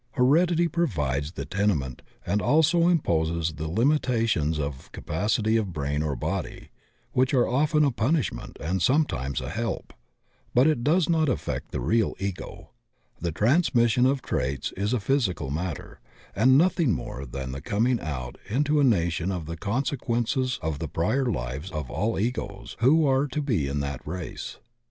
[0.13, 6.71] Heredity provides the tenement and also imposes those limitations of capacity of brain or body
[7.11, 9.93] which are often a punishment and sometimes a help,
[10.55, 12.71] but it does not affect the real Ego.
[13.19, 15.99] The transmission of traits is a physical matter,
[16.35, 20.87] and nothing more than the coming out into a nation of the consequences of the
[20.87, 24.57] prior fives of all Egos who are to be in that race.